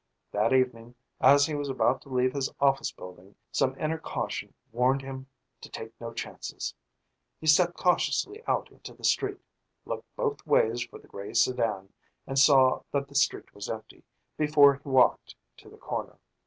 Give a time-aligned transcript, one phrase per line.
[0.31, 5.03] That evening, as he was about to leave his office building, some inner caution warned
[5.03, 5.27] him
[5.61, 6.73] to take no chances.
[7.39, 9.39] He stepped cautiously out into the street,
[9.85, 11.93] looked both ways for the gray sedan,
[12.25, 14.03] and saw that the street was empty,
[14.37, 16.17] before he walked to the corner.